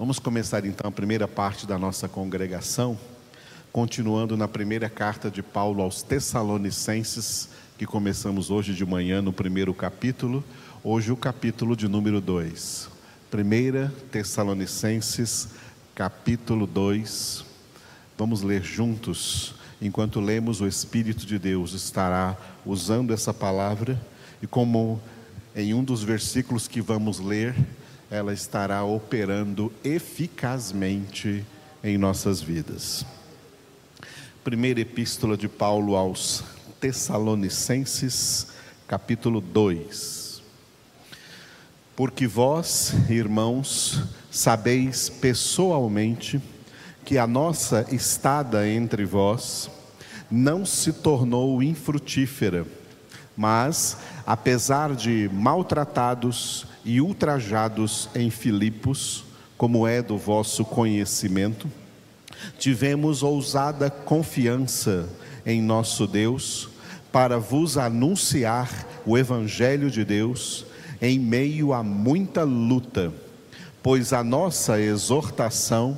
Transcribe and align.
Vamos 0.00 0.18
começar 0.18 0.64
então 0.64 0.88
a 0.88 0.90
primeira 0.90 1.28
parte 1.28 1.66
da 1.66 1.78
nossa 1.78 2.08
congregação, 2.08 2.98
continuando 3.70 4.34
na 4.34 4.48
primeira 4.48 4.88
carta 4.88 5.30
de 5.30 5.42
Paulo 5.42 5.82
aos 5.82 6.02
Tessalonicenses, 6.02 7.50
que 7.76 7.84
começamos 7.84 8.50
hoje 8.50 8.72
de 8.72 8.82
manhã 8.86 9.20
no 9.20 9.30
primeiro 9.30 9.74
capítulo, 9.74 10.42
hoje 10.82 11.12
o 11.12 11.16
capítulo 11.18 11.76
de 11.76 11.86
número 11.86 12.18
2. 12.18 12.88
Primeira 13.30 13.92
Tessalonicenses, 14.10 15.48
capítulo 15.94 16.66
2. 16.66 17.44
Vamos 18.16 18.40
ler 18.40 18.62
juntos. 18.62 19.54
Enquanto 19.82 20.18
lemos, 20.18 20.62
o 20.62 20.66
Espírito 20.66 21.26
de 21.26 21.38
Deus 21.38 21.74
estará 21.74 22.38
usando 22.64 23.12
essa 23.12 23.34
palavra 23.34 24.00
e 24.40 24.46
como 24.46 24.98
em 25.54 25.74
um 25.74 25.84
dos 25.84 26.02
versículos 26.02 26.66
que 26.66 26.80
vamos 26.80 27.20
ler, 27.20 27.54
ela 28.10 28.32
estará 28.32 28.82
operando 28.82 29.72
eficazmente 29.84 31.44
em 31.82 31.96
nossas 31.96 32.42
vidas. 32.42 33.06
Primeira 34.42 34.80
epístola 34.80 35.36
de 35.36 35.48
Paulo 35.48 35.94
aos 35.94 36.42
Tessalonicenses, 36.80 38.48
capítulo 38.88 39.40
2. 39.40 40.42
Porque 41.94 42.26
vós, 42.26 42.94
irmãos, 43.08 44.02
sabeis 44.30 45.08
pessoalmente 45.08 46.40
que 47.04 47.16
a 47.16 47.26
nossa 47.28 47.86
estada 47.92 48.66
entre 48.68 49.04
vós 49.04 49.70
não 50.28 50.66
se 50.66 50.92
tornou 50.92 51.62
infrutífera, 51.62 52.66
mas, 53.40 53.96
apesar 54.26 54.94
de 54.94 55.30
maltratados 55.32 56.66
e 56.84 57.00
ultrajados 57.00 58.10
em 58.14 58.28
Filipos, 58.28 59.24
como 59.56 59.88
é 59.88 60.02
do 60.02 60.18
vosso 60.18 60.62
conhecimento, 60.62 61.66
tivemos 62.58 63.22
ousada 63.22 63.88
confiança 63.88 65.08
em 65.46 65.62
nosso 65.62 66.06
Deus 66.06 66.68
para 67.10 67.38
vos 67.38 67.78
anunciar 67.78 68.86
o 69.06 69.16
Evangelho 69.16 69.90
de 69.90 70.04
Deus 70.04 70.66
em 71.00 71.18
meio 71.18 71.72
a 71.72 71.82
muita 71.82 72.42
luta, 72.42 73.10
pois 73.82 74.12
a 74.12 74.22
nossa 74.22 74.78
exortação 74.78 75.96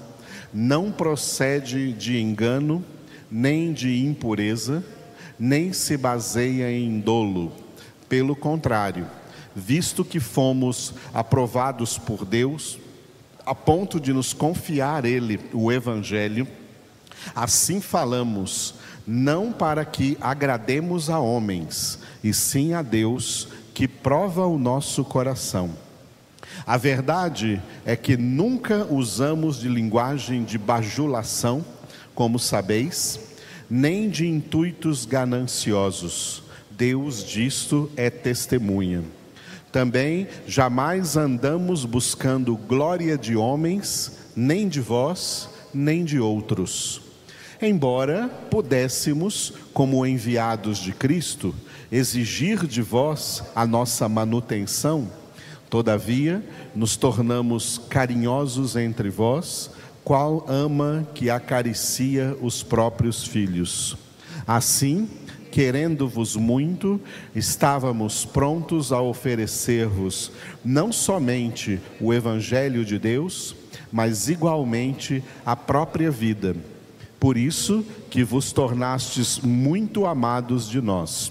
não 0.54 0.92
procede 0.92 1.92
de 1.92 2.20
engano, 2.20 2.84
nem 3.28 3.72
de 3.72 4.06
impureza, 4.06 4.84
nem 5.38 5.72
se 5.72 5.96
baseia 5.96 6.70
em 6.70 7.00
dolo. 7.00 7.52
Pelo 8.08 8.36
contrário, 8.36 9.06
visto 9.54 10.04
que 10.04 10.20
fomos 10.20 10.94
aprovados 11.12 11.98
por 11.98 12.24
Deus, 12.24 12.78
a 13.44 13.54
ponto 13.54 13.98
de 13.98 14.12
nos 14.12 14.32
confiar 14.32 15.04
Ele 15.04 15.40
o 15.52 15.72
Evangelho, 15.72 16.46
assim 17.34 17.80
falamos, 17.80 18.74
não 19.06 19.52
para 19.52 19.84
que 19.84 20.16
agrademos 20.20 21.10
a 21.10 21.18
homens, 21.18 21.98
e 22.22 22.32
sim 22.32 22.72
a 22.72 22.82
Deus 22.82 23.48
que 23.74 23.88
prova 23.88 24.46
o 24.46 24.58
nosso 24.58 25.04
coração. 25.04 25.70
A 26.66 26.76
verdade 26.76 27.60
é 27.84 27.96
que 27.96 28.16
nunca 28.16 28.86
usamos 28.88 29.58
de 29.58 29.68
linguagem 29.68 30.44
de 30.44 30.58
bajulação, 30.58 31.64
como 32.14 32.38
sabeis, 32.38 33.18
nem 33.74 34.10
de 34.10 34.26
intuitos 34.26 35.06
gananciosos. 35.06 36.42
Deus 36.72 37.24
disto 37.24 37.90
é 37.96 38.10
testemunha. 38.10 39.02
Também 39.72 40.28
jamais 40.46 41.16
andamos 41.16 41.86
buscando 41.86 42.54
glória 42.54 43.16
de 43.16 43.34
homens, 43.34 44.18
nem 44.36 44.68
de 44.68 44.78
vós, 44.78 45.48
nem 45.72 46.04
de 46.04 46.20
outros. 46.20 47.00
Embora 47.62 48.28
pudéssemos, 48.50 49.54
como 49.72 50.04
enviados 50.04 50.76
de 50.76 50.92
Cristo, 50.92 51.54
exigir 51.90 52.66
de 52.66 52.82
vós 52.82 53.42
a 53.54 53.66
nossa 53.66 54.06
manutenção, 54.06 55.08
todavia 55.70 56.44
nos 56.74 56.94
tornamos 56.94 57.80
carinhosos 57.88 58.76
entre 58.76 59.08
vós, 59.08 59.70
qual 60.04 60.44
ama 60.48 61.06
que 61.14 61.30
acaricia 61.30 62.36
os 62.40 62.62
próprios 62.62 63.24
filhos. 63.24 63.96
Assim, 64.46 65.08
querendo-vos 65.50 66.34
muito, 66.34 67.00
estávamos 67.34 68.24
prontos 68.24 68.92
a 68.92 69.00
oferecer-vos 69.00 70.32
não 70.64 70.90
somente 70.90 71.80
o 72.00 72.12
Evangelho 72.12 72.84
de 72.84 72.98
Deus, 72.98 73.54
mas 73.92 74.28
igualmente 74.28 75.22
a 75.44 75.54
própria 75.54 76.10
vida. 76.10 76.56
Por 77.20 77.36
isso 77.36 77.84
que 78.10 78.24
vos 78.24 78.50
tornastes 78.50 79.38
muito 79.38 80.06
amados 80.06 80.68
de 80.68 80.80
nós. 80.80 81.30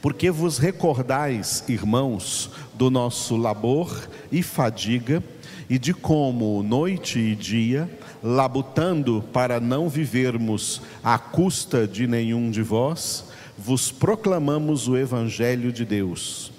Porque 0.00 0.30
vos 0.30 0.58
recordais, 0.58 1.64
irmãos, 1.68 2.50
do 2.74 2.90
nosso 2.90 3.36
labor 3.36 4.08
e 4.30 4.42
fadiga, 4.42 5.22
e 5.68 5.78
de 5.78 5.94
como, 5.94 6.62
noite 6.62 7.18
e 7.18 7.34
dia, 7.34 7.88
labutando 8.22 9.24
para 9.32 9.60
não 9.60 9.88
vivermos 9.88 10.82
à 11.02 11.18
custa 11.18 11.86
de 11.86 12.06
nenhum 12.06 12.50
de 12.50 12.62
vós, 12.62 13.24
vos 13.56 13.90
proclamamos 13.90 14.88
o 14.88 14.96
Evangelho 14.96 15.72
de 15.72 15.84
Deus. 15.84 16.52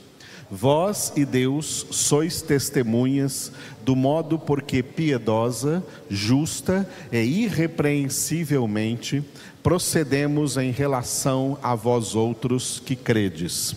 Vós 0.49 1.11
e 1.15 1.25
Deus 1.25 1.87
sois 1.89 2.41
testemunhas 2.41 3.51
do 3.81 3.95
modo 3.95 4.37
porque 4.37 4.83
piedosa, 4.83 5.83
justa 6.09 6.87
e 7.11 7.17
irrepreensivelmente 7.17 9.23
procedemos 9.63 10.57
em 10.57 10.69
relação 10.69 11.57
a 11.63 11.73
vós 11.73 12.13
outros 12.13 12.81
que 12.85 12.95
credes. 12.95 13.75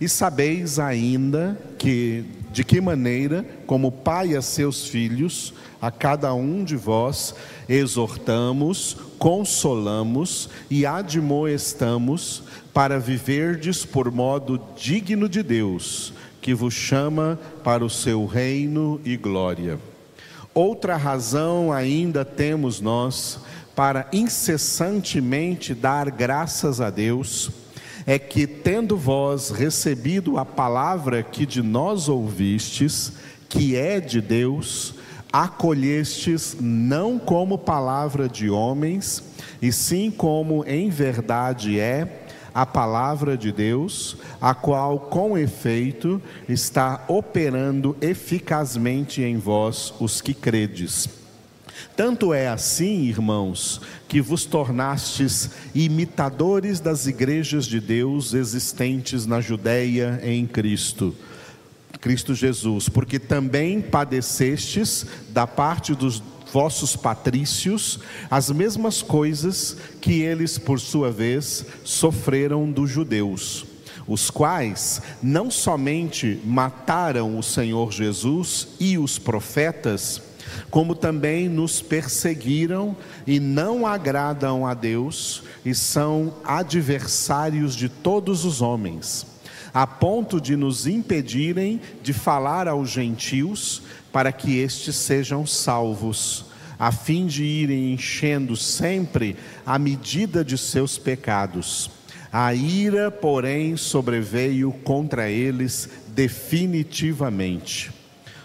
E 0.00 0.08
sabeis 0.08 0.78
ainda 0.78 1.58
que 1.78 2.24
de 2.52 2.64
que 2.64 2.80
maneira, 2.80 3.44
como 3.66 3.92
pai 3.92 4.34
a 4.34 4.42
seus 4.42 4.86
filhos, 4.86 5.54
a 5.80 5.90
cada 5.90 6.34
um 6.34 6.64
de 6.64 6.76
vós 6.76 7.34
exortamos, 7.68 8.96
consolamos 9.18 10.50
e 10.68 10.84
admoestamos 10.84 12.42
para 12.74 12.98
viverdes 12.98 13.84
por 13.84 14.10
modo 14.10 14.60
digno 14.76 15.28
de 15.28 15.42
Deus, 15.42 16.12
que 16.40 16.52
vos 16.52 16.74
chama 16.74 17.38
para 17.62 17.84
o 17.84 17.90
seu 17.90 18.26
reino 18.26 19.00
e 19.04 19.16
glória. 19.16 19.78
Outra 20.52 20.96
razão 20.96 21.72
ainda 21.72 22.24
temos 22.24 22.80
nós 22.80 23.38
para 23.74 24.08
incessantemente 24.12 25.74
dar 25.74 26.10
graças 26.10 26.80
a 26.80 26.90
Deus, 26.90 27.50
é 28.10 28.18
que, 28.18 28.44
tendo 28.44 28.96
vós 28.96 29.50
recebido 29.50 30.36
a 30.36 30.44
palavra 30.44 31.22
que 31.22 31.46
de 31.46 31.62
nós 31.62 32.08
ouvistes, 32.08 33.12
que 33.48 33.76
é 33.76 34.00
de 34.00 34.20
Deus, 34.20 34.96
acolhestes 35.32 36.56
não 36.58 37.20
como 37.20 37.56
palavra 37.56 38.28
de 38.28 38.50
homens, 38.50 39.22
e 39.62 39.70
sim 39.70 40.10
como 40.10 40.64
em 40.66 40.90
verdade 40.90 41.78
é 41.78 42.24
a 42.52 42.66
palavra 42.66 43.38
de 43.38 43.52
Deus, 43.52 44.16
a 44.40 44.54
qual 44.56 44.98
com 44.98 45.38
efeito 45.38 46.20
está 46.48 47.04
operando 47.06 47.96
eficazmente 48.00 49.22
em 49.22 49.38
vós 49.38 49.94
os 50.00 50.20
que 50.20 50.34
credes. 50.34 51.19
Tanto 51.96 52.32
é 52.32 52.48
assim, 52.48 53.02
irmãos, 53.04 53.80
que 54.08 54.20
vos 54.20 54.44
tornastes 54.44 55.50
imitadores 55.74 56.80
das 56.80 57.06
igrejas 57.06 57.66
de 57.66 57.80
Deus 57.80 58.34
existentes 58.34 59.26
na 59.26 59.40
Judéia 59.40 60.20
em 60.22 60.46
Cristo 60.46 61.14
Cristo 62.00 62.34
Jesus, 62.34 62.88
porque 62.88 63.18
também 63.18 63.80
padecestes 63.80 65.04
da 65.28 65.46
parte 65.46 65.94
dos 65.94 66.22
vossos 66.52 66.96
patrícios 66.96 68.00
as 68.30 68.50
mesmas 68.50 69.02
coisas 69.02 69.76
que 70.00 70.22
eles, 70.22 70.58
por 70.58 70.80
sua 70.80 71.10
vez, 71.10 71.64
sofreram 71.84 72.70
dos 72.70 72.90
judeus, 72.90 73.66
os 74.06 74.30
quais 74.30 75.02
não 75.22 75.50
somente 75.50 76.40
mataram 76.44 77.38
o 77.38 77.42
Senhor 77.42 77.92
Jesus 77.92 78.68
e 78.80 78.96
os 78.98 79.18
profetas, 79.18 80.20
como 80.70 80.94
também 80.94 81.48
nos 81.48 81.82
perseguiram 81.82 82.96
e 83.26 83.40
não 83.40 83.86
agradam 83.86 84.66
a 84.66 84.74
Deus 84.74 85.42
e 85.64 85.74
são 85.74 86.34
adversários 86.44 87.74
de 87.74 87.88
todos 87.88 88.44
os 88.44 88.62
homens 88.62 89.30
a 89.72 89.86
ponto 89.86 90.40
de 90.40 90.56
nos 90.56 90.86
impedirem 90.86 91.80
de 92.02 92.12
falar 92.12 92.66
aos 92.68 92.90
gentios 92.90 93.82
para 94.12 94.32
que 94.32 94.58
estes 94.58 94.96
sejam 94.96 95.46
salvos, 95.46 96.46
a 96.78 96.90
fim 96.90 97.26
de 97.26 97.44
irem 97.44 97.92
enchendo 97.92 98.56
sempre 98.56 99.36
a 99.64 99.78
medida 99.78 100.44
de 100.44 100.58
seus 100.58 100.98
pecados. 100.98 101.90
A 102.32 102.54
ira, 102.54 103.10
porém, 103.10 103.76
sobreveio 103.76 104.72
contra 104.84 105.28
eles 105.28 105.88
definitivamente. 106.08 107.99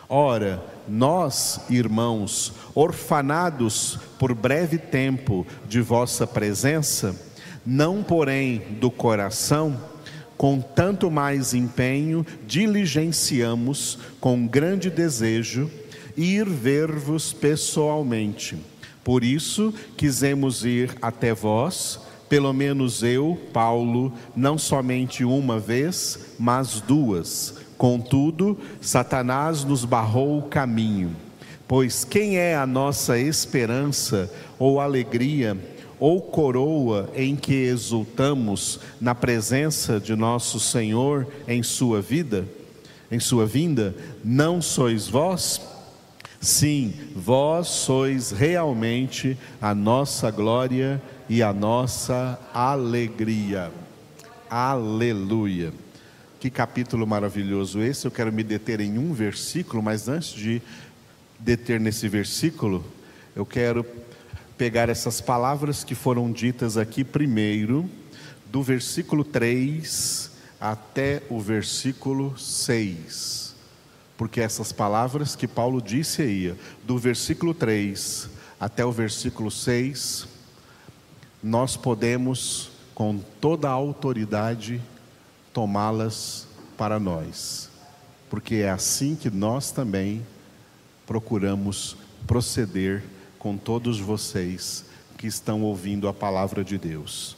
Ora, 0.07 0.63
nós, 0.87 1.59
irmãos, 1.67 2.53
orfanados 2.75 3.97
por 4.19 4.35
breve 4.35 4.77
tempo 4.77 5.47
de 5.67 5.81
vossa 5.81 6.27
presença, 6.27 7.19
não 7.65 8.03
porém 8.03 8.59
do 8.79 8.91
coração, 8.91 9.81
com 10.37 10.61
tanto 10.61 11.09
mais 11.09 11.55
empenho, 11.55 12.23
diligenciamos 12.45 13.97
com 14.19 14.45
grande 14.45 14.91
desejo 14.91 15.71
ir 16.15 16.47
ver-vos 16.47 17.33
pessoalmente. 17.33 18.57
Por 19.03 19.23
isso, 19.23 19.73
quisemos 19.97 20.63
ir 20.63 20.95
até 21.01 21.33
vós, 21.33 21.99
pelo 22.29 22.53
menos 22.53 23.01
eu, 23.01 23.39
Paulo, 23.51 24.13
não 24.35 24.57
somente 24.57 25.23
uma 25.23 25.59
vez, 25.59 26.35
mas 26.37 26.79
duas 26.79 27.64
Contudo, 27.77 28.57
Satanás 28.81 29.63
nos 29.63 29.83
barrou 29.83 30.39
o 30.39 30.43
caminho, 30.43 31.15
pois 31.67 32.05
quem 32.05 32.37
é 32.37 32.55
a 32.55 32.65
nossa 32.65 33.19
esperança 33.19 34.31
ou 34.57 34.79
alegria 34.79 35.57
ou 35.99 36.21
coroa 36.21 37.09
em 37.15 37.35
que 37.35 37.53
exultamos 37.53 38.79
na 38.99 39.15
presença 39.15 39.99
de 39.99 40.15
nosso 40.15 40.59
Senhor 40.59 41.27
em 41.47 41.63
sua 41.63 42.01
vida, 42.01 42.45
em 43.11 43.19
sua 43.19 43.45
vinda, 43.45 43.95
não 44.23 44.61
sois 44.61 45.07
vós? 45.07 45.61
Sim, 46.39 46.93
vós 47.15 47.67
sois 47.67 48.31
realmente 48.31 49.37
a 49.61 49.73
nossa 49.73 50.29
glória 50.29 51.01
e 51.27 51.41
a 51.41 51.51
nossa 51.51 52.39
alegria. 52.53 53.71
Aleluia. 54.49 55.84
Que 56.45 56.51
capítulo 56.51 57.07
maravilhoso 57.07 57.81
esse. 57.81 58.05
Eu 58.05 58.11
quero 58.11 58.31
me 58.31 58.43
deter 58.43 58.79
em 58.79 58.99
um 58.99 59.13
versículo, 59.13 59.81
mas 59.81 60.07
antes 60.07 60.29
de 60.29 60.61
deter 61.39 61.79
nesse 61.79 62.07
versículo, 62.07 62.85
eu 63.35 63.43
quero 63.47 63.83
pegar 64.55 64.87
essas 64.87 65.19
palavras 65.19 65.83
que 65.83 65.95
foram 65.95 66.31
ditas 66.31 66.77
aqui 66.77 67.03
primeiro, 67.03 67.89
do 68.51 68.61
versículo 68.61 69.23
3 69.23 70.29
até 70.61 71.23
o 71.31 71.39
versículo 71.39 72.37
6. 72.37 73.55
Porque 74.15 74.39
essas 74.39 74.71
palavras 74.71 75.35
que 75.35 75.47
Paulo 75.47 75.81
disse 75.81 76.21
aí, 76.21 76.55
do 76.83 76.95
versículo 76.99 77.55
3 77.55 78.29
até 78.59 78.85
o 78.85 78.91
versículo 78.91 79.49
6, 79.49 80.27
nós 81.41 81.75
podemos, 81.75 82.69
com 82.93 83.17
toda 83.41 83.67
a 83.67 83.71
autoridade, 83.71 84.79
tomá-las 85.55 86.49
para 86.77 86.99
nós, 86.99 87.69
porque 88.29 88.55
é 88.55 88.69
assim 88.69 89.15
que 89.15 89.29
nós 89.29 89.71
também 89.71 90.21
procuramos 91.07 91.95
proceder 92.27 93.01
com 93.39 93.55
todos 93.55 93.97
vocês 93.97 94.83
que 95.17 95.27
estão 95.27 95.63
ouvindo 95.63 96.09
a 96.09 96.13
palavra 96.13 96.61
de 96.61 96.77
Deus. 96.77 97.37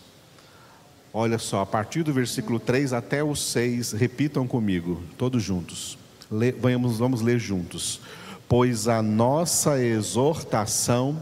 Olha 1.14 1.38
só, 1.38 1.62
a 1.62 1.66
partir 1.66 2.02
do 2.02 2.12
versículo 2.12 2.60
3 2.60 2.92
até 2.92 3.24
o 3.24 3.36
6, 3.36 3.92
repitam 3.92 4.48
comigo, 4.48 5.00
todos 5.16 5.44
juntos. 5.44 5.96
Le, 6.31 6.52
vamos, 6.54 6.98
vamos 6.98 7.22
ler 7.22 7.38
juntos. 7.38 8.02
Pois 8.50 8.88
a 8.88 9.04
nossa 9.04 9.80
exortação 9.80 11.22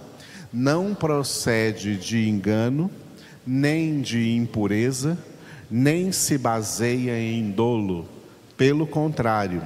não 0.52 0.96
procede 0.96 1.98
de 1.98 2.30
engano, 2.30 2.90
nem 3.46 4.00
de 4.00 4.34
impureza, 4.34 5.18
nem 5.70 6.12
se 6.12 6.38
baseia 6.38 7.20
em 7.20 7.52
dolo. 7.52 8.08
Pelo 8.58 8.88
contrário, 8.88 9.62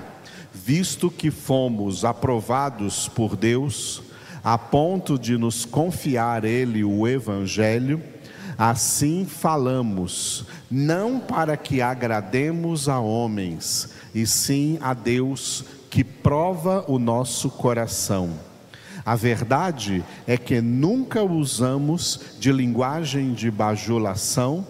visto 0.53 1.09
que 1.11 1.29
fomos 1.29 2.03
aprovados 2.03 3.07
por 3.07 3.35
Deus, 3.35 4.01
a 4.43 4.57
ponto 4.57 5.17
de 5.17 5.37
nos 5.37 5.65
confiar 5.65 6.43
Ele 6.43 6.83
o 6.83 7.07
Evangelho, 7.07 8.01
assim 8.57 9.25
falamos, 9.25 10.45
não 10.69 11.19
para 11.19 11.55
que 11.55 11.81
agrademos 11.81 12.89
a 12.89 12.99
homens, 12.99 13.89
e 14.13 14.25
sim 14.25 14.77
a 14.81 14.93
Deus 14.93 15.63
que 15.89 16.03
prova 16.03 16.83
o 16.87 16.99
nosso 16.99 17.49
coração. 17.49 18.31
A 19.05 19.15
verdade 19.15 20.03
é 20.27 20.37
que 20.37 20.61
nunca 20.61 21.23
usamos 21.23 22.37
de 22.39 22.51
linguagem 22.51 23.33
de 23.33 23.49
bajulação, 23.49 24.67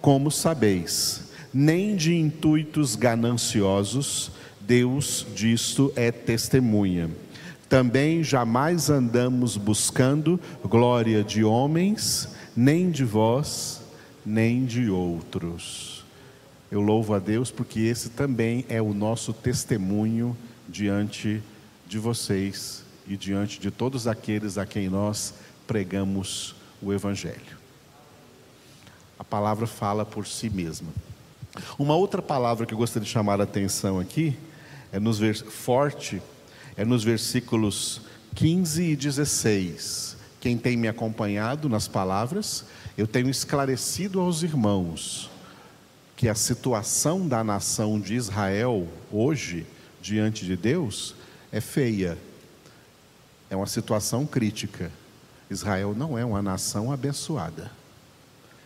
como 0.00 0.30
sabeis, 0.30 1.28
nem 1.52 1.96
de 1.96 2.14
intuitos 2.14 2.94
gananciosos, 2.94 4.30
Deus 4.60 5.26
disto 5.34 5.92
é 5.96 6.12
testemunha. 6.12 7.10
Também 7.68 8.22
jamais 8.22 8.88
andamos 8.88 9.56
buscando 9.56 10.40
glória 10.64 11.22
de 11.22 11.44
homens, 11.44 12.28
nem 12.56 12.90
de 12.90 13.04
vós, 13.04 13.82
nem 14.24 14.64
de 14.64 14.88
outros. 14.90 16.04
Eu 16.70 16.80
louvo 16.80 17.14
a 17.14 17.18
Deus 17.18 17.50
porque 17.50 17.80
esse 17.80 18.10
também 18.10 18.64
é 18.68 18.80
o 18.80 18.94
nosso 18.94 19.32
testemunho 19.32 20.36
diante 20.68 21.42
de 21.86 21.98
vocês 21.98 22.84
e 23.06 23.16
diante 23.16 23.58
de 23.58 23.70
todos 23.70 24.06
aqueles 24.06 24.58
a 24.58 24.66
quem 24.66 24.88
nós 24.88 25.34
pregamos 25.66 26.54
o 26.82 26.92
Evangelho 26.92 27.57
a 29.18 29.24
palavra 29.24 29.66
fala 29.66 30.04
por 30.06 30.26
si 30.26 30.48
mesma. 30.48 30.88
Uma 31.78 31.96
outra 31.96 32.22
palavra 32.22 32.64
que 32.64 32.72
eu 32.72 32.78
gostaria 32.78 33.04
de 33.04 33.10
chamar 33.10 33.40
a 33.40 33.44
atenção 33.44 33.98
aqui 33.98 34.36
é 34.92 35.00
nos 35.00 35.18
vers... 35.18 35.40
forte, 35.40 36.22
é 36.76 36.84
nos 36.84 37.02
versículos 37.02 38.02
15 38.34 38.82
e 38.82 38.96
16. 38.96 40.16
Quem 40.40 40.56
tem 40.56 40.76
me 40.76 40.86
acompanhado 40.86 41.68
nas 41.68 41.88
palavras, 41.88 42.64
eu 42.96 43.06
tenho 43.06 43.28
esclarecido 43.28 44.20
aos 44.20 44.42
irmãos 44.42 45.30
que 46.16 46.28
a 46.28 46.34
situação 46.34 47.26
da 47.26 47.42
nação 47.42 48.00
de 48.00 48.14
Israel 48.14 48.86
hoje 49.10 49.66
diante 50.00 50.44
de 50.44 50.56
Deus 50.56 51.14
é 51.50 51.60
feia. 51.60 52.16
É 53.50 53.56
uma 53.56 53.66
situação 53.66 54.26
crítica. 54.26 54.92
Israel 55.50 55.94
não 55.96 56.18
é 56.18 56.24
uma 56.24 56.42
nação 56.42 56.92
abençoada. 56.92 57.77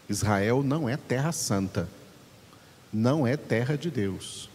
Israel 0.09 0.63
não 0.63 0.89
é 0.89 0.97
terra 0.97 1.33
santa, 1.33 1.89
não 2.93 3.27
é 3.27 3.37
terra 3.37 3.77
de 3.77 3.91
Deus. 3.91 4.51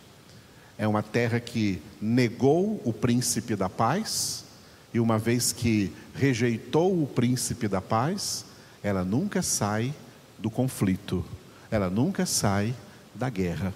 É 0.77 0.87
uma 0.87 1.01
terra 1.01 1.39
que 1.39 1.81
negou 1.99 2.81
o 2.85 2.93
príncipe 2.93 3.55
da 3.55 3.67
paz, 3.67 4.45
e 4.93 4.99
uma 4.99 5.17
vez 5.17 5.51
que 5.51 5.91
rejeitou 6.13 7.01
o 7.01 7.07
príncipe 7.07 7.67
da 7.67 7.81
paz, 7.81 8.45
ela 8.83 9.03
nunca 9.03 9.41
sai 9.41 9.93
do 10.37 10.49
conflito, 10.49 11.25
ela 11.69 11.89
nunca 11.89 12.25
sai 12.25 12.75
da 13.13 13.29
guerra. 13.29 13.73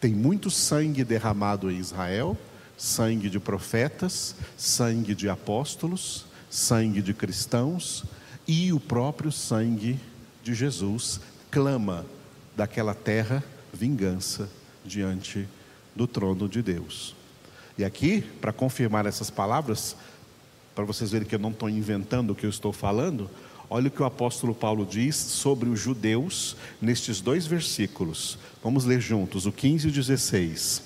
Tem 0.00 0.12
muito 0.12 0.50
sangue 0.50 1.04
derramado 1.04 1.70
em 1.70 1.78
Israel, 1.78 2.36
sangue 2.76 3.28
de 3.28 3.38
profetas, 3.38 4.34
sangue 4.56 5.14
de 5.14 5.28
apóstolos, 5.28 6.26
sangue 6.48 7.02
de 7.02 7.12
cristãos 7.12 8.04
e 8.46 8.72
o 8.72 8.80
próprio 8.80 9.30
sangue 9.30 9.98
de 10.42 10.54
Jesus 10.54 11.20
clama 11.50 12.06
daquela 12.56 12.94
terra 12.94 13.42
vingança 13.72 14.48
diante 14.84 15.48
do 15.94 16.06
trono 16.06 16.48
de 16.48 16.62
Deus. 16.62 17.14
E 17.76 17.84
aqui, 17.84 18.22
para 18.40 18.52
confirmar 18.52 19.06
essas 19.06 19.30
palavras, 19.30 19.96
para 20.74 20.84
vocês 20.84 21.10
verem 21.10 21.26
que 21.26 21.34
eu 21.34 21.38
não 21.38 21.50
estou 21.50 21.68
inventando 21.68 22.30
o 22.30 22.34
que 22.34 22.44
eu 22.44 22.50
estou 22.50 22.72
falando, 22.72 23.30
olha 23.68 23.88
o 23.88 23.90
que 23.90 24.02
o 24.02 24.06
apóstolo 24.06 24.54
Paulo 24.54 24.84
diz 24.84 25.16
sobre 25.16 25.68
os 25.68 25.80
judeus 25.80 26.56
nestes 26.80 27.20
dois 27.20 27.46
versículos. 27.46 28.38
Vamos 28.62 28.84
ler 28.84 29.00
juntos, 29.00 29.46
o 29.46 29.52
15 29.52 29.86
e 29.86 29.90
o 29.90 29.92
16. 29.92 30.82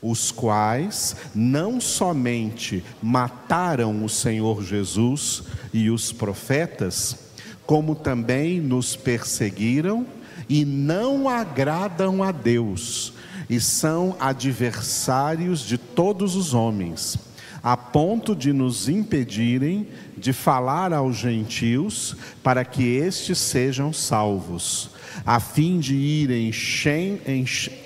Os 0.00 0.32
quais 0.32 1.14
não 1.32 1.80
somente 1.80 2.82
mataram 3.00 4.04
o 4.04 4.08
Senhor 4.08 4.64
Jesus 4.64 5.44
e 5.72 5.90
os 5.90 6.10
profetas, 6.10 7.31
como 7.72 7.94
também 7.94 8.60
nos 8.60 8.94
perseguiram 8.96 10.06
e 10.46 10.62
não 10.62 11.26
agradam 11.26 12.22
a 12.22 12.30
Deus, 12.30 13.14
e 13.48 13.58
são 13.58 14.14
adversários 14.20 15.60
de 15.60 15.78
todos 15.78 16.36
os 16.36 16.52
homens, 16.52 17.16
a 17.62 17.74
ponto 17.74 18.36
de 18.36 18.52
nos 18.52 18.90
impedirem 18.90 19.88
de 20.18 20.34
falar 20.34 20.92
aos 20.92 21.16
gentios 21.16 22.14
para 22.42 22.62
que 22.62 22.82
estes 22.82 23.38
sejam 23.38 23.90
salvos, 23.90 24.90
a 25.24 25.40
fim 25.40 25.80
de 25.80 25.94
irem 25.94 26.50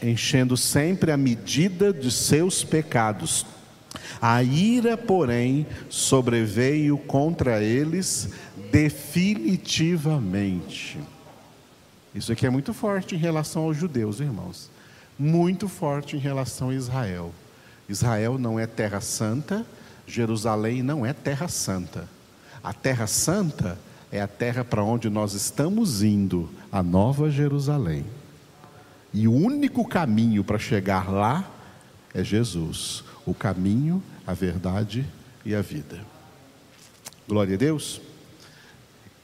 enchendo 0.03 0.57
sempre 0.57 1.13
a 1.13 1.17
medida 1.17 1.93
de 1.93 2.11
seus 2.11 2.65
pecados. 2.65 3.47
A 4.21 4.43
ira, 4.43 4.97
porém, 4.97 5.67
sobreveio 5.89 6.97
contra 6.99 7.63
eles 7.63 8.31
definitivamente. 8.71 10.99
Isso 12.15 12.33
aqui 12.33 12.47
é 12.47 12.51
muito 12.51 12.73
forte 12.73 13.15
em 13.15 13.19
relação 13.19 13.65
aos 13.65 13.77
judeus, 13.77 14.21
irmãos. 14.21 14.71
Muito 15.19 15.69
forte 15.69 16.17
em 16.17 16.19
relação 16.19 16.71
a 16.71 16.75
Israel. 16.75 17.33
Israel 17.89 18.39
não 18.39 18.59
é 18.59 18.67
terra 18.67 19.01
santa, 19.01 19.67
Jerusalém 20.07 20.83
não 20.83 21.05
é 21.05 21.13
terra 21.13 21.49
santa. 21.49 22.09
A 22.63 22.73
terra 22.73 23.07
santa 23.07 23.79
é 24.11 24.21
a 24.21 24.27
terra 24.27 24.65
para 24.65 24.83
onde 24.83 25.11
nós 25.11 25.35
estamos 25.35 26.03
indo, 26.03 26.49
a 26.71 26.83
Nova 26.83 27.31
Jerusalém. 27.31 28.05
E 29.13 29.29
o 29.29 29.33
único 29.33 29.87
caminho 29.87 30.43
para 30.43 30.59
chegar 30.59 31.11
lá 31.11 31.49
é 32.13 32.25
Jesus, 32.25 33.05
o 33.25 33.35
caminho, 33.35 34.03
a 34.27 34.33
verdade 34.33 35.07
e 35.45 35.55
a 35.55 35.63
vida. 35.63 36.01
Glória 37.29 37.55
a 37.55 37.59
Deus. 37.59 38.01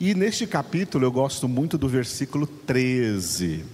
E 0.04 0.16
neste 0.16 0.48
capítulo 0.48 1.04
eu 1.04 1.12
gosto 1.12 1.46
muito 1.46 1.78
do 1.78 1.86
versículo 1.86 2.44
13. 2.44 3.64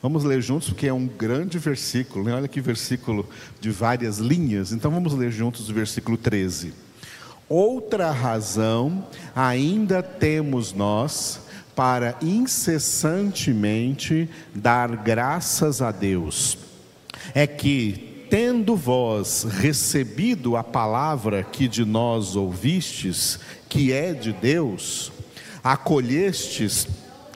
Vamos 0.00 0.22
ler 0.22 0.40
juntos, 0.40 0.68
porque 0.68 0.86
é 0.86 0.92
um 0.92 1.08
grande 1.08 1.58
versículo, 1.58 2.24
né? 2.24 2.32
olha 2.32 2.46
que 2.46 2.60
versículo 2.60 3.28
de 3.60 3.72
várias 3.72 4.18
linhas. 4.18 4.70
Então 4.70 4.88
vamos 4.88 5.12
ler 5.14 5.32
juntos 5.32 5.68
o 5.68 5.74
versículo 5.74 6.16
13. 6.16 6.72
Outra 7.48 8.12
razão 8.12 9.04
ainda 9.34 10.00
temos 10.00 10.72
nós 10.72 11.40
para 11.74 12.16
incessantemente 12.22 14.30
dar 14.54 14.94
graças 14.94 15.82
a 15.82 15.90
Deus, 15.90 16.56
é 17.34 17.48
que, 17.48 18.24
tendo 18.30 18.76
vós 18.76 19.42
recebido 19.42 20.56
a 20.56 20.62
palavra 20.62 21.42
que 21.42 21.66
de 21.66 21.84
nós 21.84 22.36
ouvistes, 22.36 23.40
que 23.68 23.92
é 23.92 24.14
de 24.14 24.32
Deus, 24.32 25.12
acolhestes 25.64 26.86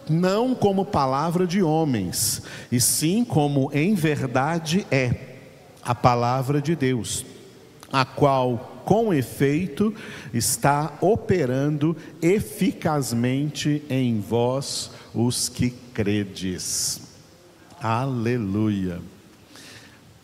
não 0.09 0.55
como 0.55 0.85
palavra 0.85 1.47
de 1.47 1.63
homens, 1.63 2.43
e 2.71 2.81
sim 2.81 3.25
como 3.25 3.71
em 3.73 3.95
verdade 3.95 4.87
é 4.91 5.37
a 5.83 5.95
palavra 5.95 6.61
de 6.61 6.77
Deus, 6.77 7.25
a 7.93 8.05
qual, 8.05 8.83
com 8.85 9.13
efeito, 9.13 9.95
está 10.33 10.97
operando 11.01 11.97
eficazmente 12.23 13.83
em 13.89 14.21
vós 14.21 14.91
os 15.15 15.49
que 15.49 15.71
credes. 15.71 17.01
Aleluia. 17.81 19.01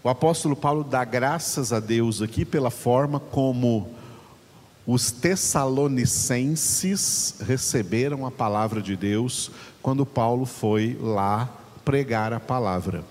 O 0.02 0.08
apóstolo 0.08 0.54
Paulo 0.54 0.84
dá 0.84 1.04
graças 1.04 1.72
a 1.72 1.80
Deus 1.80 2.20
aqui 2.20 2.44
pela 2.44 2.70
forma 2.70 3.18
como 3.18 3.93
os 4.86 5.10
tessalonicenses 5.10 7.36
receberam 7.46 8.26
a 8.26 8.30
palavra 8.30 8.82
de 8.82 8.94
Deus 8.96 9.50
quando 9.80 10.04
Paulo 10.04 10.44
foi 10.44 10.98
lá 11.00 11.48
pregar 11.84 12.34
a 12.34 12.40
palavra. 12.40 13.02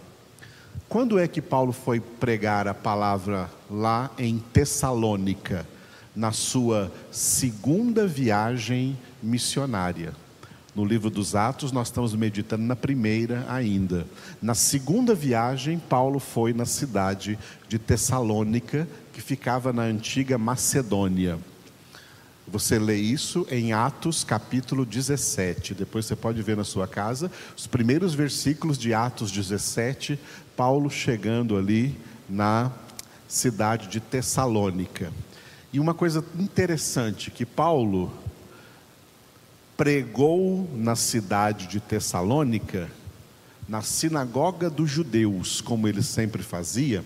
Quando 0.88 1.18
é 1.18 1.28
que 1.28 1.42
Paulo 1.42 1.74
foi 1.74 2.00
pregar 2.00 2.68
a 2.68 2.74
palavra 2.74 3.50
lá 3.70 4.10
em 4.20 4.38
Tessalônica? 4.38 5.68
Na 6.16 6.32
sua 6.32 6.92
segunda 7.12 8.06
viagem 8.06 8.96
missionária. 9.22 10.14
No 10.76 10.86
livro 10.86 11.10
dos 11.10 11.34
Atos, 11.34 11.72
nós 11.72 11.88
estamos 11.88 12.14
meditando 12.14 12.62
na 12.64 12.76
primeira 12.76 13.48
ainda. 13.50 14.06
Na 14.40 14.54
segunda 14.54 15.16
viagem, 15.16 15.80
Paulo 15.80 16.20
foi 16.20 16.54
na 16.54 16.68
cidade 16.68 17.40
de 17.68 17.80
Tessalônica, 17.80 18.88
que 19.12 19.22
ficava 19.22 19.74
na 19.74 19.82
antiga 19.82 20.38
Macedônia. 20.38 21.40
Você 22.48 22.78
lê 22.78 22.98
isso 22.98 23.48
em 23.50 23.72
Atos 23.72 24.24
capítulo 24.24 24.86
17. 24.86 25.74
Depois 25.74 26.06
você 26.06 26.16
pode 26.16 26.42
ver 26.42 26.58
na 26.58 26.66
sua 26.66 26.88
casa 26.88 27.32
os 27.58 27.66
primeiros 27.66 28.14
versículos 28.14 28.78
de 28.78 28.94
Atos 28.94 29.32
17, 29.32 30.20
Paulo 30.56 30.90
chegando 30.90 31.58
ali 31.58 31.98
na 32.30 32.72
cidade 33.28 33.88
de 33.88 34.00
Tessalônica. 34.00 35.12
E 35.72 35.80
uma 35.80 35.94
coisa 35.94 36.24
interessante 36.38 37.32
que 37.32 37.46
Paulo 37.46 38.12
pregou 39.78 40.70
na 40.76 40.96
cidade 40.96 41.66
de 41.68 41.80
Tessalônica, 41.80 42.92
na 43.68 43.82
sinagoga 43.82 44.70
dos 44.70 44.90
judeus, 44.90 45.62
como 45.62 45.88
ele 45.88 46.04
sempre 46.04 46.44
fazia, 46.44 47.04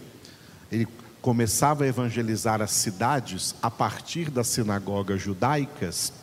ele 0.71 0.87
começava 1.27 1.83
a 1.83 1.87
evangelizar 1.87 2.61
as 2.61 2.71
cidades 2.71 3.53
a 3.61 3.69
partir 3.69 4.31
das 4.31 4.47
sinagogas 4.47 5.21
judaicas. 5.21 6.13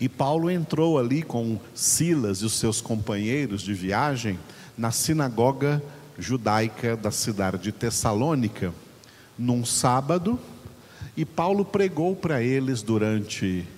E 0.00 0.08
Paulo 0.08 0.50
entrou 0.50 0.98
ali 0.98 1.22
com 1.22 1.60
Silas 1.74 2.38
e 2.38 2.46
os 2.46 2.54
seus 2.54 2.80
companheiros 2.80 3.60
de 3.60 3.74
viagem 3.74 4.38
na 4.74 4.90
sinagoga 4.90 5.82
judaica 6.18 6.96
da 6.96 7.10
cidade 7.10 7.58
de 7.58 7.72
Tessalônica, 7.72 8.72
num 9.38 9.66
sábado, 9.66 10.40
e 11.14 11.26
Paulo 11.26 11.62
pregou 11.62 12.16
para 12.16 12.42
eles 12.42 12.80
durante 12.80 13.68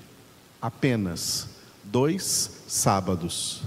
apenas 0.63 1.49
dois 1.83 2.63
sábados. 2.69 3.63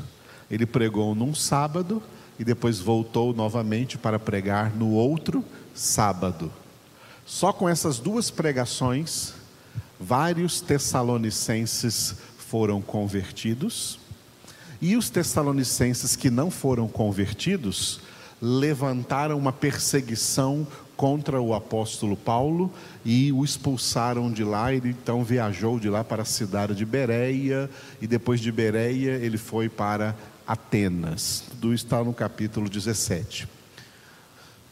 Ele 0.50 0.66
pregou 0.66 1.13
num 1.16 1.36
sábado 1.36 2.01
e 2.40 2.46
depois 2.46 2.80
voltou 2.80 3.34
novamente 3.34 3.98
para 3.98 4.18
pregar 4.18 4.74
no 4.74 4.92
outro 4.92 5.44
sábado. 5.75 6.61
Só 7.25 7.54
com 7.54 7.68
essas 7.68 8.00
duas 8.00 8.30
pregações, 8.30 9.34
vários 10.00 10.62
tessalonicenses 10.62 12.16
foram 12.38 12.82
convertidos, 12.82 14.00
e 14.82 14.98
os 14.98 15.10
tessalonicenses 15.10 16.16
que 16.16 16.30
não 16.30 16.50
foram 16.50 16.88
convertidos 16.88 18.01
levantaram 18.42 19.38
uma 19.38 19.54
perseguição 19.54 20.66
contra 20.98 21.40
o 21.40 21.54
apóstolo 21.54 22.18
Paulo 22.18 22.72
e 23.06 23.32
o 23.32 23.44
expulsaram 23.44 24.32
de 24.32 24.44
lá. 24.44 24.74
Ele 24.74 24.90
então 24.90 25.24
viajou 25.24 25.80
de 25.80 25.90
lá 25.90 26.04
para 26.04 26.24
a 26.24 26.25
cidade 26.25 26.74
de 26.74 26.86
Bereia 26.86 27.70
e 28.01 28.08
depois 28.08 28.40
de 28.40 28.51
Bereia 28.51 29.12
ele 29.12 29.38
foi 29.38 29.70
para 29.70 30.16
Atenas. 30.48 31.44
Tudo 31.50 31.74
está 31.74 32.04
no 32.04 32.13
capítulo 32.13 32.68
17. 32.68 33.48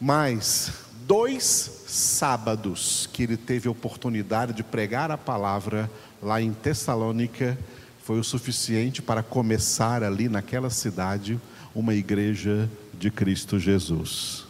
Mas 0.02 0.72
dois 1.10 1.86
sábados 1.88 3.10
que 3.12 3.24
ele 3.24 3.36
teve 3.36 3.68
a 3.68 3.72
oportunidade 3.72 4.54
de 4.54 4.62
pregar 4.62 5.10
a 5.10 5.18
palavra 5.18 5.90
lá 6.22 6.40
em 6.40 6.54
Tessalônica 6.54 7.58
foi 8.04 8.20
o 8.20 8.24
suficiente 8.24 9.02
para 9.02 9.24
começar 9.24 10.04
ali 10.04 10.30
naquela 10.30 10.70
cidade 10.70 11.42
uma 11.74 11.96
igreja 11.96 12.70
de 12.94 13.10
Cristo 13.10 13.58
Jesus. 13.58 14.46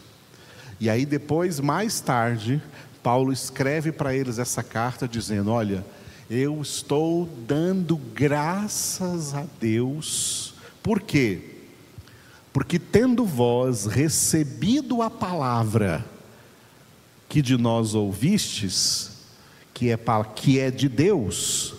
E 0.82 0.89
aí 0.89 1.06
depois, 1.06 1.62
mais 1.62 2.01
tarde, 2.01 2.62
Paulo 3.01 3.32
escreve 3.32 3.94
para 3.94 4.13
eles 4.13 4.38
essa 4.38 4.62
carta 4.62 5.08
dizendo: 5.08 5.51
Olha, 5.51 5.86
eu 6.30 6.62
estou 6.62 7.25
dando 7.48 7.96
graças 7.96 9.34
a 9.34 9.46
Deus, 9.62 10.54
por 10.84 11.00
quê? 11.00 11.56
Porque 12.51 12.78
tendo 12.78 13.24
vós 13.24 13.86
recebido 13.86 15.01
a 15.01 15.10
palavra, 15.10 16.04
que 17.29 17.41
de 17.43 17.55
nós 17.57 17.93
ouvistes, 17.93 19.12
que 19.74 19.91
é, 19.91 20.00
que 20.36 20.59
é 20.59 20.71
de 20.71 20.89
Deus, 20.89 21.75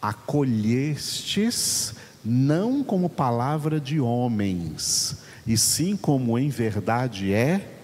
acolhestes 0.00 1.94
não 2.22 2.84
como 2.84 3.08
palavra 3.08 3.80
de 3.80 3.98
homens, 3.98 5.22
e 5.46 5.56
sim 5.56 5.96
como 5.96 6.38
em 6.38 6.50
verdade 6.50 7.32
é 7.32 7.78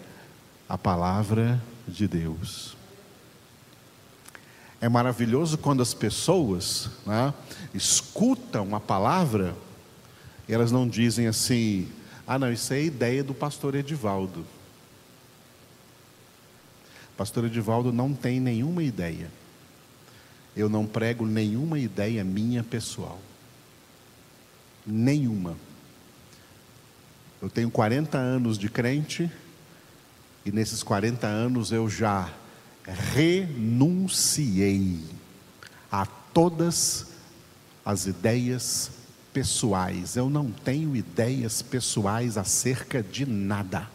a 0.69 0.77
palavra 0.77 1.63
de 1.89 2.07
Deus. 2.07 2.77
É 4.81 4.89
maravilhoso 4.89 5.57
quando 5.57 5.81
as 5.81 5.95
pessoas 5.95 6.91
né, 7.07 7.33
escutam 7.73 8.75
a 8.75 8.81
palavra, 8.81 9.55
e 10.49 10.53
elas 10.53 10.73
não 10.73 10.89
dizem 10.89 11.29
assim: 11.29 11.89
ah, 12.27 12.39
não, 12.39 12.53
isso 12.53 12.75
é 12.75 12.83
ideia 12.83 13.23
do 13.23 13.33
pastor 13.33 13.75
Edivaldo. 13.75 14.45
Pastor 17.17 17.45
Edivaldo 17.45 17.93
não 17.93 18.15
tem 18.15 18.41
nenhuma 18.41 18.83
ideia. 18.83 19.31
Eu 20.57 20.69
não 20.69 20.87
prego 20.87 21.27
nenhuma 21.27 21.79
ideia 21.79 22.25
minha 22.25 22.63
pessoal. 22.63 23.21
Nenhuma. 24.87 25.57
Eu 27.41 27.49
tenho 27.49 27.71
40 27.71 28.19
anos 28.19 28.59
de 28.59 28.69
crente 28.69 29.31
e 30.45 30.53
nesses 30.53 30.83
40 30.83 31.27
anos 31.27 31.73
eu 31.73 31.89
já 31.89 32.33
renunciei 33.15 35.01
a 35.91 36.05
todas 36.07 37.07
as 37.85 38.07
ideias 38.07 38.91
pessoais. 39.33 40.17
Eu 40.17 40.29
não 40.29 40.51
tenho 40.51 40.95
ideias 40.97 41.63
pessoais 41.63 42.37
acerca 42.37 43.03
de 43.03 43.25
nada 43.27 43.89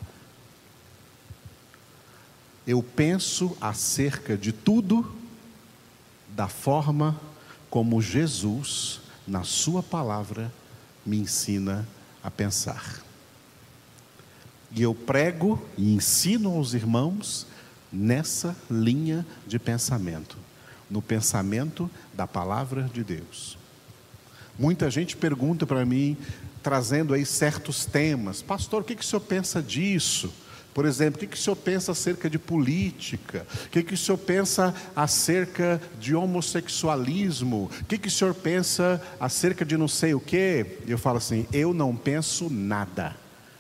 eu 2.67 2.83
penso 2.83 3.55
acerca 3.62 4.38
de 4.38 4.51
tudo 4.51 5.09
da 6.36 6.50
forma 6.50 7.17
como 7.69 8.01
Jesus, 8.01 9.00
na 9.25 9.43
Sua 9.43 9.81
palavra, 9.81 10.51
me 11.05 11.17
ensina 11.17 11.88
a 12.21 12.29
pensar. 12.29 13.01
E 14.69 14.81
eu 14.81 14.93
prego 14.93 15.65
e 15.77 15.93
ensino 15.93 16.51
aos 16.51 16.74
irmãos 16.74 17.47
nessa 17.91 18.53
linha 18.69 19.25
de 19.47 19.57
pensamento, 19.57 20.38
no 20.89 21.01
pensamento 21.01 21.89
da 22.13 22.27
palavra 22.27 22.83
de 22.93 23.01
Deus. 23.01 23.57
Muita 24.59 24.91
gente 24.91 25.15
pergunta 25.15 25.65
para 25.65 25.86
mim, 25.86 26.17
trazendo 26.62 27.13
aí 27.13 27.25
certos 27.25 27.86
temas, 27.86 28.41
pastor, 28.41 28.81
o 28.81 28.83
que, 28.83 28.95
que 28.95 29.03
o 29.03 29.07
senhor 29.07 29.21
pensa 29.21 29.62
disso? 29.62 30.33
Por 30.77 30.86
exemplo, 30.86 31.19
o 31.24 31.27
que, 31.27 31.36
o 31.36 31.39
senhor 31.39 31.55
pensa 31.55 31.91
acerca 31.91 32.29
de 32.29 32.38
política? 32.38 33.48
O 33.65 33.69
que, 33.69 33.96
o 33.96 33.98
senhor 33.98 34.19
pensa 34.19 34.75
acerca 34.96 35.81
de 36.00 36.13
homossexualismo? 36.13 37.72
O 37.81 37.86
que, 37.86 37.98
que 37.98 38.07
o 38.07 38.12
senhor 38.12 38.36
pensa 38.36 39.01
acerca 39.19 39.65
de 39.65 39.75
não 39.75 39.88
sei 39.88 40.13
o 40.13 40.19
quê? 40.19 40.77
Eu 40.88 41.00
falo 41.00 41.17
assim: 41.17 41.48
eu 41.51 41.74
não 41.74 41.96
penso 41.96 42.48
nada. 42.51 43.17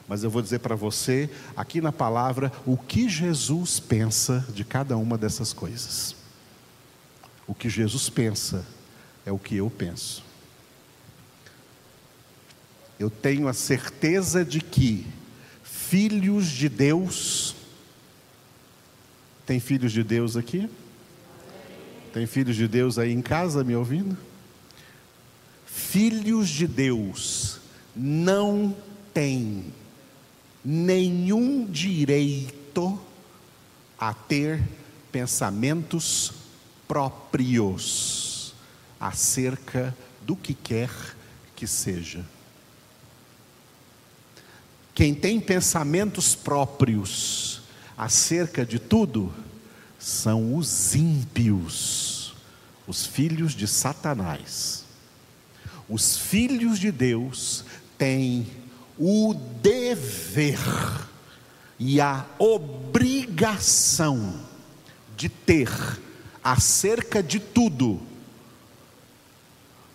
Mas 0.07 0.23
eu 0.23 0.29
vou 0.29 0.43
dizer 0.43 0.59
para 0.59 0.75
você, 0.75 1.27
aqui 1.55 1.81
na 1.81 1.91
palavra, 1.91 2.51
o 2.67 2.77
que 2.77 3.09
Jesus 3.09 3.79
pensa 3.79 4.45
de 4.53 4.63
cada 4.63 4.95
uma 4.95 5.17
dessas 5.17 5.51
coisas. 5.51 6.15
O 7.47 7.55
que 7.55 7.67
Jesus 7.67 8.11
pensa 8.11 8.63
é 9.25 9.31
o 9.31 9.39
que 9.39 9.55
eu 9.55 9.71
penso. 9.71 10.23
Eu 12.99 13.09
tenho 13.09 13.47
a 13.47 13.53
certeza 13.53 14.45
de 14.45 14.61
que 14.61 15.07
filhos 15.89 16.47
de 16.47 16.67
Deus. 16.67 17.55
Tem 19.45 19.59
filhos 19.59 19.91
de 19.91 20.03
Deus 20.03 20.35
aqui? 20.35 20.69
Tem 22.13 22.25
filhos 22.25 22.55
de 22.55 22.67
Deus 22.67 22.97
aí 22.97 23.11
em 23.11 23.21
casa 23.21 23.63
me 23.63 23.75
ouvindo? 23.75 24.17
Filhos 25.65 26.49
de 26.49 26.67
Deus 26.67 27.59
não 27.95 28.75
têm 29.13 29.73
nenhum 30.63 31.65
direito 31.65 32.99
a 33.97 34.13
ter 34.13 34.61
pensamentos 35.11 36.33
próprios 36.87 38.53
acerca 38.99 39.95
do 40.21 40.35
que 40.35 40.53
quer 40.53 40.89
que 41.55 41.65
seja. 41.65 42.25
Quem 44.97 45.13
tem 45.13 45.39
pensamentos 45.39 46.33
próprios 46.33 47.61
acerca 47.95 48.65
de 48.65 48.79
tudo 48.79 49.31
são 49.99 50.55
os 50.55 50.95
ímpios, 50.95 52.33
os 52.87 53.05
filhos 53.05 53.53
de 53.53 53.67
Satanás. 53.67 54.85
Os 55.87 56.17
filhos 56.17 56.79
de 56.79 56.91
Deus 56.91 57.63
têm 57.95 58.47
o 58.97 59.35
dever 59.61 60.57
e 61.77 62.01
a 62.01 62.25
obrigação 62.39 64.41
de 65.15 65.29
ter 65.29 65.69
acerca 66.43 67.21
de 67.21 67.39
tudo 67.39 68.01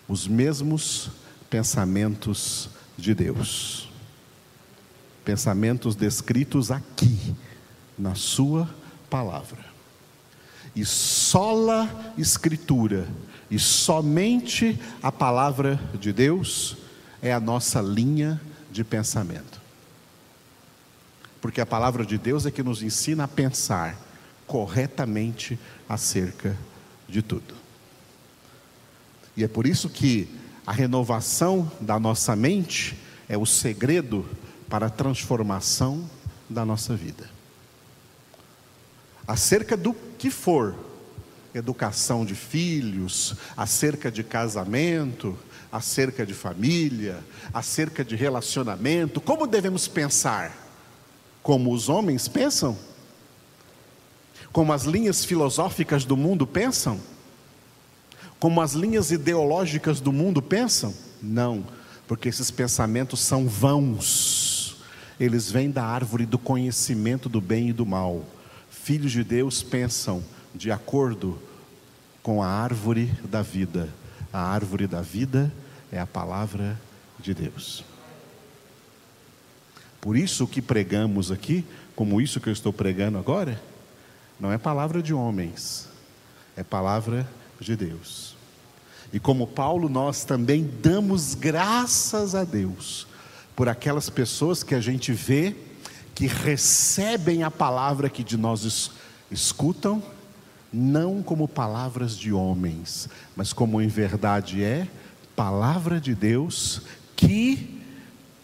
os 0.07 0.29
mesmos 0.29 1.09
pensamentos 1.49 2.69
de 2.97 3.13
Deus 3.13 3.91
pensamentos 5.23 5.95
descritos 5.95 6.71
aqui, 6.71 7.35
na 7.97 8.15
Sua 8.15 8.69
palavra. 9.09 9.63
E 10.75 10.83
sola 10.83 12.13
Escritura, 12.17 13.07
e 13.49 13.59
somente 13.59 14.79
a 15.01 15.11
palavra 15.11 15.79
de 15.99 16.11
Deus 16.11 16.77
é 17.21 17.31
a 17.31 17.39
nossa 17.39 17.81
linha 17.81 18.41
de 18.71 18.83
pensamento. 18.83 19.61
Porque 21.39 21.61
a 21.61 21.65
palavra 21.65 22.05
de 22.05 22.17
Deus 22.17 22.45
é 22.45 22.51
que 22.51 22.63
nos 22.63 22.81
ensina 22.81 23.25
a 23.25 23.27
pensar 23.27 23.97
corretamente 24.47 25.59
acerca 25.87 26.57
de 27.07 27.21
tudo. 27.21 27.53
E 29.37 29.43
é 29.43 29.47
por 29.47 29.67
isso 29.67 29.89
que 29.89 30.27
a 30.65 30.71
renovação 30.71 31.71
da 31.79 31.99
nossa 31.99 32.35
mente 32.35 32.97
é 33.27 33.37
o 33.37 33.45
segredo 33.45 34.25
para 34.69 34.87
a 34.87 34.89
transformação 34.89 36.09
da 36.49 36.65
nossa 36.65 36.95
vida. 36.95 37.29
Acerca 39.27 39.77
do 39.77 39.93
que 40.17 40.29
for, 40.29 40.75
educação 41.53 42.25
de 42.25 42.35
filhos, 42.35 43.35
acerca 43.55 44.11
de 44.11 44.23
casamento, 44.23 45.37
acerca 45.71 46.25
de 46.25 46.33
família, 46.33 47.23
acerca 47.53 48.03
de 48.03 48.15
relacionamento, 48.15 49.21
como 49.21 49.47
devemos 49.47 49.87
pensar? 49.87 50.55
Como 51.41 51.71
os 51.73 51.89
homens 51.89 52.27
pensam? 52.27 52.77
Como 54.51 54.71
as 54.71 54.83
linhas 54.83 55.25
filosóficas 55.25 56.05
do 56.05 56.15
mundo 56.15 56.45
pensam? 56.45 56.99
Como 58.39 58.61
as 58.61 58.73
linhas 58.73 59.11
ideológicas 59.11 59.99
do 59.99 60.11
mundo 60.11 60.41
pensam? 60.41 60.93
Não, 61.21 61.65
porque 62.07 62.29
esses 62.29 62.51
pensamentos 62.51 63.21
são 63.21 63.47
vãos 63.47 64.52
eles 65.19 65.51
vêm 65.51 65.69
da 65.69 65.83
árvore 65.83 66.25
do 66.25 66.37
conhecimento 66.37 67.29
do 67.29 67.39
bem 67.39 67.69
e 67.69 67.73
do 67.73 67.85
mal. 67.85 68.23
Filhos 68.69 69.11
de 69.11 69.23
Deus 69.23 69.61
pensam 69.61 70.23
de 70.53 70.71
acordo 70.71 71.39
com 72.21 72.41
a 72.41 72.47
árvore 72.47 73.11
da 73.23 73.41
vida. 73.41 73.89
A 74.31 74.41
árvore 74.41 74.87
da 74.87 75.01
vida 75.01 75.51
é 75.91 75.99
a 75.99 76.07
palavra 76.07 76.79
de 77.19 77.33
Deus. 77.33 77.83
Por 80.01 80.17
isso 80.17 80.47
que 80.47 80.61
pregamos 80.61 81.31
aqui, 81.31 81.63
como 81.95 82.19
isso 82.19 82.41
que 82.41 82.49
eu 82.49 82.53
estou 82.53 82.73
pregando 82.73 83.17
agora, 83.17 83.61
não 84.39 84.51
é 84.51 84.57
palavra 84.57 85.01
de 85.01 85.13
homens, 85.13 85.87
é 86.57 86.63
palavra 86.63 87.29
de 87.59 87.75
Deus. 87.75 88.35
E 89.13 89.19
como 89.19 89.47
Paulo, 89.47 89.87
nós 89.87 90.25
também 90.25 90.69
damos 90.81 91.35
graças 91.35 92.33
a 92.35 92.43
Deus 92.43 93.07
por 93.55 93.69
aquelas 93.69 94.09
pessoas 94.09 94.63
que 94.63 94.75
a 94.75 94.81
gente 94.81 95.11
vê 95.11 95.55
que 96.15 96.27
recebem 96.27 97.43
a 97.43 97.51
palavra 97.51 98.09
que 98.09 98.23
de 98.23 98.37
nós 98.37 98.91
escutam, 99.31 100.01
não 100.71 101.21
como 101.21 101.47
palavras 101.47 102.17
de 102.17 102.31
homens, 102.31 103.09
mas 103.35 103.51
como 103.53 103.81
em 103.81 103.87
verdade 103.87 104.63
é 104.63 104.87
palavra 105.35 105.99
de 105.99 106.13
Deus 106.13 106.81
que, 107.15 107.81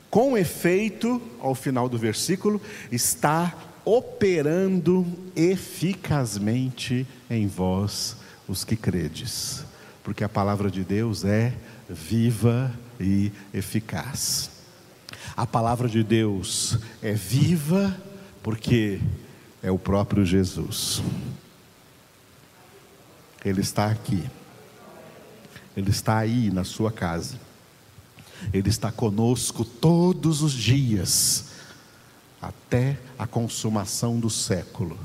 com 0.09 0.37
efeito, 0.37 1.21
ao 1.39 1.53
final 1.53 1.87
do 1.87 1.97
versículo, 1.97 2.61
está 2.91 3.55
operando 3.85 5.05
eficazmente 5.35 7.07
em 7.29 7.47
vós, 7.47 8.15
os 8.47 8.63
que 8.63 8.75
credes, 8.75 9.63
porque 10.03 10.23
a 10.23 10.29
palavra 10.29 10.71
de 10.71 10.83
Deus 10.83 11.23
é 11.23 11.53
viva 11.87 12.71
e 12.99 13.31
eficaz. 13.53 14.58
A 15.35 15.45
palavra 15.45 15.87
de 15.87 16.03
Deus 16.03 16.77
é 17.01 17.13
viva 17.13 17.95
porque 18.41 18.99
é 19.61 19.71
o 19.71 19.77
próprio 19.77 20.25
Jesus. 20.25 21.01
Ele 23.43 23.61
está 23.61 23.87
aqui. 23.87 24.23
Ele 25.75 25.89
está 25.89 26.17
aí 26.17 26.51
na 26.51 26.63
sua 26.63 26.91
casa. 26.91 27.39
Ele 28.53 28.69
está 28.69 28.91
conosco 28.91 29.65
todos 29.65 30.41
os 30.41 30.53
dias, 30.53 31.45
até 32.41 32.97
a 33.17 33.27
consumação 33.27 34.19
do 34.19 34.29
século. 34.29 34.97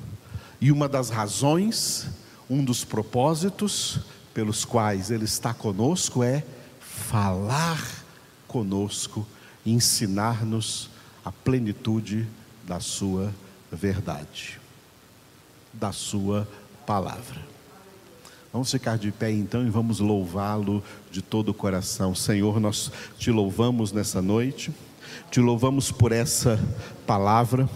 E 0.60 0.70
uma 0.70 0.88
das 0.88 1.10
razões, 1.10 2.06
um 2.48 2.64
dos 2.64 2.84
propósitos 2.84 4.00
pelos 4.32 4.64
quais 4.64 5.10
Ele 5.10 5.24
está 5.24 5.52
conosco 5.52 6.22
é 6.22 6.44
falar 6.80 8.04
conosco 8.46 9.26
ensinar-nos 9.64 10.90
a 11.24 11.32
plenitude 11.32 12.26
da 12.66 12.80
Sua 12.80 13.32
verdade, 13.70 14.60
da 15.72 15.92
Sua 15.92 16.48
palavra. 16.86 17.40
Vamos 18.52 18.70
ficar 18.70 18.96
de 18.96 19.10
pé 19.10 19.32
então 19.32 19.66
e 19.66 19.70
vamos 19.70 19.98
louvá-lo 19.98 20.82
de 21.10 21.20
todo 21.20 21.48
o 21.48 21.54
coração. 21.54 22.14
Senhor, 22.14 22.60
nós 22.60 22.92
te 23.18 23.30
louvamos 23.30 23.90
nessa 23.90 24.22
noite, 24.22 24.70
te 25.30 25.40
louvamos 25.40 25.90
por 25.90 26.12
essa 26.12 26.56
palavra. 27.04 27.68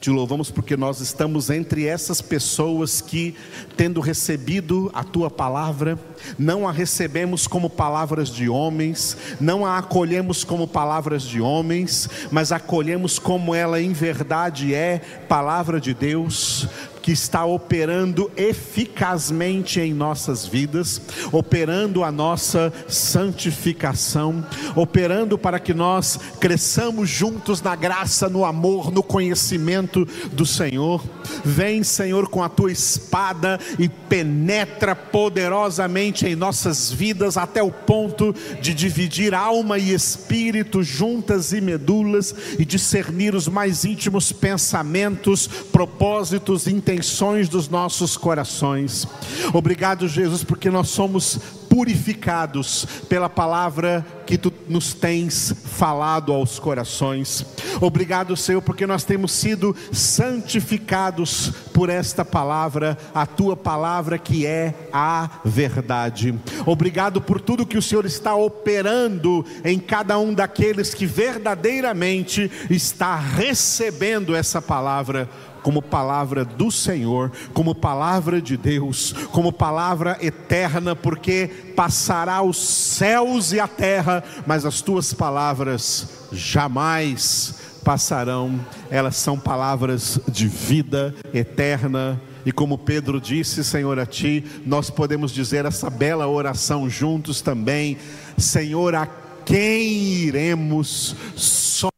Te 0.00 0.10
louvamos 0.10 0.50
porque 0.50 0.76
nós 0.76 1.00
estamos 1.00 1.48
entre 1.50 1.86
essas 1.86 2.20
pessoas 2.20 3.00
que, 3.00 3.34
tendo 3.76 4.00
recebido 4.00 4.90
a 4.94 5.02
tua 5.02 5.30
palavra, 5.30 5.98
não 6.38 6.68
a 6.68 6.72
recebemos 6.72 7.46
como 7.46 7.70
palavras 7.70 8.28
de 8.28 8.48
homens, 8.48 9.16
não 9.40 9.64
a 9.64 9.78
acolhemos 9.78 10.44
como 10.44 10.68
palavras 10.68 11.22
de 11.22 11.40
homens, 11.40 12.08
mas 12.30 12.52
acolhemos 12.52 13.18
como 13.18 13.54
ela 13.54 13.80
em 13.80 13.92
verdade 13.92 14.74
é 14.74 14.98
palavra 15.28 15.80
de 15.80 15.94
Deus 15.94 16.68
que 17.06 17.12
está 17.12 17.44
operando 17.44 18.28
eficazmente 18.36 19.78
em 19.78 19.94
nossas 19.94 20.44
vidas, 20.44 21.00
operando 21.30 22.02
a 22.02 22.10
nossa 22.10 22.72
santificação, 22.88 24.44
operando 24.74 25.38
para 25.38 25.60
que 25.60 25.72
nós 25.72 26.18
cresçamos 26.40 27.08
juntos 27.08 27.62
na 27.62 27.76
graça, 27.76 28.28
no 28.28 28.44
amor, 28.44 28.90
no 28.90 29.04
conhecimento 29.04 30.04
do 30.32 30.44
Senhor. 30.44 31.00
Vem, 31.44 31.84
Senhor, 31.84 32.28
com 32.28 32.42
a 32.42 32.48
tua 32.48 32.72
espada 32.72 33.60
e 33.78 33.88
penetra 33.88 34.96
poderosamente 34.96 36.26
em 36.26 36.34
nossas 36.34 36.90
vidas 36.90 37.36
até 37.36 37.62
o 37.62 37.70
ponto 37.70 38.34
de 38.60 38.74
dividir 38.74 39.32
alma 39.32 39.78
e 39.78 39.94
espírito 39.94 40.82
juntas 40.82 41.52
e 41.52 41.60
medulas 41.60 42.34
e 42.58 42.64
discernir 42.64 43.32
os 43.32 43.46
mais 43.46 43.84
íntimos 43.84 44.32
pensamentos, 44.32 45.46
propósitos, 45.46 46.66
intenções 46.96 47.48
dos 47.48 47.68
nossos 47.68 48.16
corações. 48.16 49.06
Obrigado, 49.52 50.08
Jesus, 50.08 50.42
porque 50.42 50.70
nós 50.70 50.88
somos 50.88 51.38
purificados 51.68 52.86
pela 53.06 53.28
palavra 53.28 54.06
que 54.24 54.38
tu 54.38 54.50
nos 54.66 54.94
tens 54.94 55.54
falado 55.76 56.32
aos 56.32 56.58
corações. 56.58 57.44
Obrigado, 57.82 58.34
Senhor, 58.34 58.62
porque 58.62 58.86
nós 58.86 59.04
temos 59.04 59.32
sido 59.32 59.76
santificados 59.92 61.52
por 61.74 61.90
esta 61.90 62.24
palavra, 62.24 62.96
a 63.14 63.26
tua 63.26 63.54
palavra 63.54 64.16
que 64.16 64.46
é 64.46 64.88
a 64.90 65.28
verdade. 65.44 66.34
Obrigado 66.64 67.20
por 67.20 67.42
tudo 67.42 67.66
que 67.66 67.76
o 67.76 67.82
Senhor 67.82 68.06
está 68.06 68.34
operando 68.34 69.44
em 69.62 69.78
cada 69.78 70.18
um 70.18 70.32
daqueles 70.32 70.94
que 70.94 71.04
verdadeiramente 71.04 72.50
está 72.70 73.16
recebendo 73.16 74.34
essa 74.34 74.62
palavra 74.62 75.28
como 75.66 75.82
palavra 75.82 76.44
do 76.44 76.70
Senhor, 76.70 77.32
como 77.52 77.74
palavra 77.74 78.40
de 78.40 78.56
Deus, 78.56 79.12
como 79.32 79.52
palavra 79.52 80.16
eterna, 80.20 80.94
porque 80.94 81.72
passará 81.74 82.40
os 82.40 82.56
céus 82.56 83.52
e 83.52 83.58
a 83.58 83.66
terra, 83.66 84.22
mas 84.46 84.64
as 84.64 84.80
tuas 84.80 85.12
palavras 85.12 86.28
jamais 86.30 87.80
passarão, 87.82 88.64
elas 88.88 89.16
são 89.16 89.36
palavras 89.36 90.20
de 90.28 90.46
vida 90.46 91.12
eterna. 91.34 92.22
E 92.44 92.52
como 92.52 92.78
Pedro 92.78 93.20
disse, 93.20 93.64
Senhor, 93.64 93.98
a 93.98 94.06
Ti, 94.06 94.44
nós 94.64 94.88
podemos 94.88 95.32
dizer 95.32 95.64
essa 95.64 95.90
bela 95.90 96.28
oração 96.28 96.88
juntos 96.88 97.40
também: 97.40 97.98
Senhor, 98.38 98.94
a 98.94 99.08
quem 99.44 99.82
iremos? 99.82 101.16
Só 101.34 101.88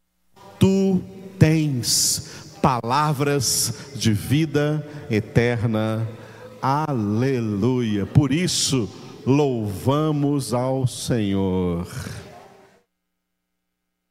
Tu 0.58 1.02
tens 1.38 2.27
palavras 2.62 3.92
de 3.94 4.12
vida 4.12 4.86
eterna. 5.10 6.06
Aleluia. 6.60 8.04
Por 8.06 8.32
isso, 8.32 8.88
louvamos 9.26 10.52
ao 10.52 10.86
Senhor. 10.86 11.86